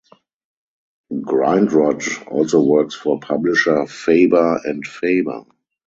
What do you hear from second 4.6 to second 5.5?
and Faber.